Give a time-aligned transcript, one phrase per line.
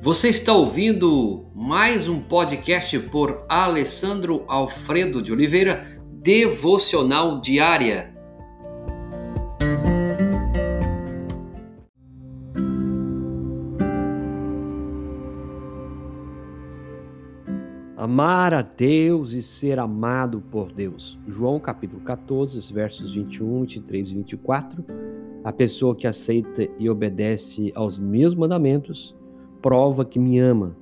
[0.00, 8.14] Você está ouvindo mais um podcast por Alessandro Alfredo de Oliveira, Devocional Diária.
[17.96, 21.18] Amar a Deus e ser amado por Deus.
[21.26, 24.84] João capítulo 14, versos 21, 23 e 24.
[25.42, 29.18] A pessoa que aceita e obedece aos meus mandamentos
[29.60, 30.76] prova que me ama,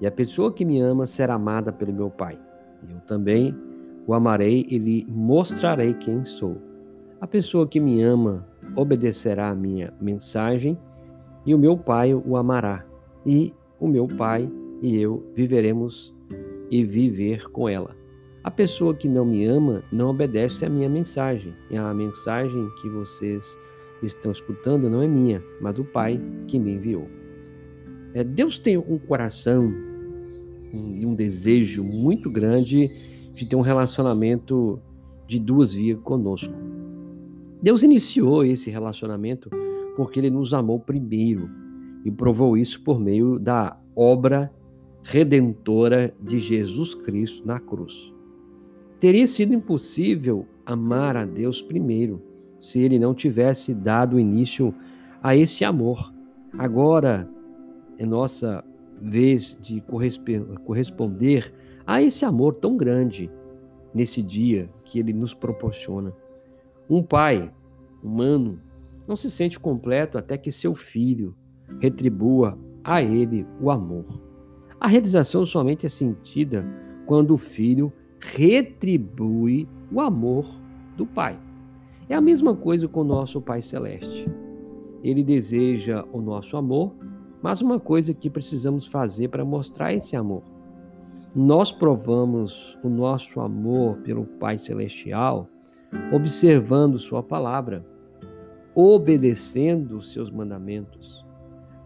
[0.00, 2.38] e a pessoa que me ama será amada pelo meu Pai.
[2.88, 3.54] Eu também
[4.06, 6.56] o amarei e lhe mostrarei quem sou.
[7.20, 8.46] A pessoa que me ama
[8.76, 10.78] obedecerá a minha mensagem,
[11.44, 12.84] e o meu Pai o amará,
[13.26, 16.14] e o meu Pai e eu viveremos
[16.70, 17.96] e viver com ela.
[18.44, 21.52] A pessoa que não me ama não obedece à minha mensagem.
[21.70, 23.58] E a mensagem que vocês
[24.02, 27.08] estão escutando não é minha, mas do Pai que me enviou.
[28.14, 29.72] É, Deus tem um coração
[30.72, 32.90] e um, um desejo muito grande
[33.34, 34.80] de ter um relacionamento
[35.26, 36.54] de duas vias conosco.
[37.62, 39.50] Deus iniciou esse relacionamento
[39.96, 41.48] porque ele nos amou primeiro
[42.04, 44.50] e provou isso por meio da obra
[45.02, 48.12] redentora de Jesus Cristo na cruz.
[49.00, 52.22] Teria sido impossível amar a Deus primeiro
[52.60, 54.74] se ele não tivesse dado início
[55.22, 56.12] a esse amor.
[56.56, 57.28] Agora
[57.98, 58.64] é nossa
[59.00, 59.82] vez de
[60.64, 61.52] corresponder
[61.86, 63.30] a esse amor tão grande
[63.94, 66.12] nesse dia que ele nos proporciona.
[66.88, 67.52] Um pai
[68.02, 68.60] humano
[69.06, 71.34] não se sente completo até que seu filho
[71.80, 74.06] retribua a ele o amor.
[74.80, 76.64] A realização somente é sentida
[77.06, 80.46] quando o filho retribui o amor
[80.96, 81.38] do pai.
[82.08, 84.28] É a mesma coisa com o nosso Pai Celeste.
[85.02, 86.94] Ele deseja o nosso amor,
[87.42, 90.42] mas uma coisa que precisamos fazer para mostrar esse amor.
[91.34, 95.48] Nós provamos o nosso amor pelo Pai Celestial
[96.12, 97.84] observando Sua palavra,
[98.74, 101.24] obedecendo os seus mandamentos.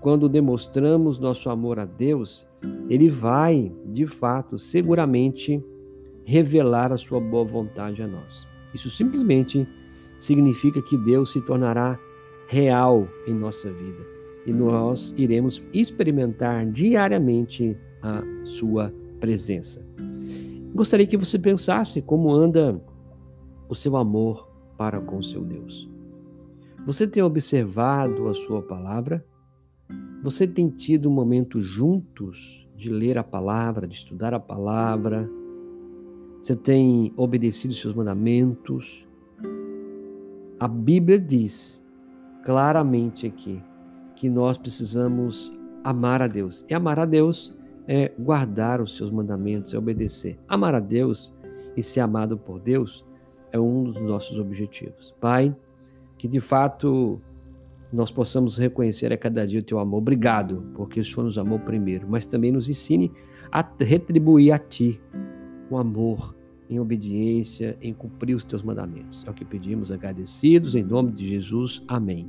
[0.00, 2.46] Quando demonstramos nosso amor a Deus,
[2.88, 5.62] ele vai, de fato, seguramente
[6.24, 8.46] revelar a sua boa vontade a nós.
[8.72, 9.66] Isso simplesmente
[10.16, 11.98] significa que Deus se tornará
[12.46, 14.17] real em nossa vida
[14.48, 19.84] e nós iremos experimentar diariamente a sua presença.
[20.74, 22.80] Gostaria que você pensasse como anda
[23.68, 24.48] o seu amor
[24.78, 25.86] para com seu Deus.
[26.86, 29.22] Você tem observado a sua palavra?
[30.22, 35.28] Você tem tido momentos juntos de ler a palavra, de estudar a palavra?
[36.40, 39.06] Você tem obedecido seus mandamentos?
[40.58, 41.84] A Bíblia diz
[42.42, 43.60] claramente aqui
[44.18, 46.64] que nós precisamos amar a Deus.
[46.68, 47.54] E amar a Deus
[47.86, 50.38] é guardar os seus mandamentos, é obedecer.
[50.48, 51.32] Amar a Deus
[51.76, 53.04] e ser amado por Deus
[53.52, 55.14] é um dos nossos objetivos.
[55.20, 55.54] Pai,
[56.18, 57.20] que de fato
[57.92, 59.98] nós possamos reconhecer a cada dia o teu amor.
[59.98, 63.12] Obrigado, porque o Senhor nos amou primeiro, mas também nos ensine
[63.52, 65.00] a retribuir a ti
[65.70, 66.34] o amor
[66.68, 69.24] em obediência, em cumprir os teus mandamentos.
[69.26, 71.82] É o que pedimos agradecidos em nome de Jesus.
[71.86, 72.28] Amém.